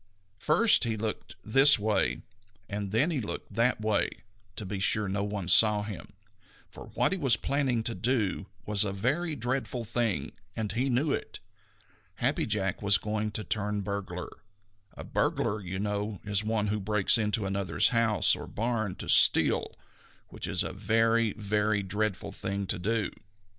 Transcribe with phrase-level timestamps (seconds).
[0.39, 2.23] First he looked this way,
[2.67, 4.09] and then he looked that way,
[4.55, 6.13] to be sure that no one saw him,
[6.71, 11.11] for what he was planning to do was a very dreadful thing, and he knew
[11.11, 11.39] it.
[12.15, 14.31] Happy Jack was going to turn burglar.
[14.95, 19.75] A burglar, you know, is one who breaks into another's house or barn to steal,
[20.29, 23.11] which is a very, very dreadful thing to do.